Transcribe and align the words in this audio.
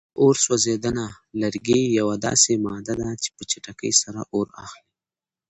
په 0.13 0.17
اور 0.21 0.35
سوځېدنه: 0.45 1.05
لرګي 1.41 1.81
یوه 1.99 2.15
داسې 2.25 2.51
ماده 2.65 2.93
ده 3.01 3.09
چې 3.21 3.29
په 3.35 3.43
چټکۍ 3.49 3.91
سره 4.01 4.21
اور 4.35 4.47
اخلي. 4.63 4.89